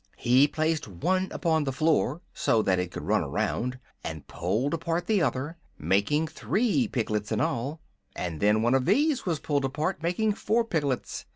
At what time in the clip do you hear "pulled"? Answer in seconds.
4.27-4.73, 9.39-9.63